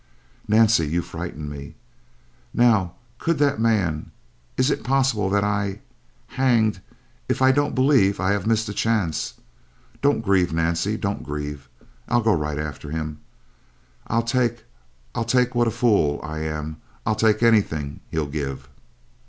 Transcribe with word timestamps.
"Nancy, 0.47 0.87
you 0.87 1.03
frighten 1.03 1.47
me. 1.47 1.75
Now 2.55 2.95
could 3.19 3.37
that 3.37 3.59
man 3.59 4.09
is 4.57 4.71
it 4.71 4.83
possible 4.83 5.29
that 5.29 5.43
I 5.43 5.81
hanged 6.25 6.81
if 7.29 7.39
I 7.39 7.51
don't 7.51 7.75
believe 7.75 8.19
I 8.19 8.31
have 8.31 8.47
missed 8.47 8.67
a 8.67 8.73
chance! 8.73 9.35
Don't 10.01 10.21
grieve, 10.23 10.51
Nancy, 10.53 10.97
don't 10.97 11.21
grieve. 11.21 11.69
I'll 12.07 12.21
go 12.23 12.33
right 12.33 12.57
after 12.57 12.89
him. 12.89 13.19
I'll 14.07 14.23
take 14.23 14.63
I'll 15.13 15.23
take 15.23 15.53
what 15.53 15.67
a 15.67 15.69
fool 15.69 16.19
I 16.23 16.39
am! 16.39 16.81
I'll 17.05 17.13
take 17.13 17.43
anything 17.43 17.99
he'll 18.09 18.25
give!" 18.25 18.69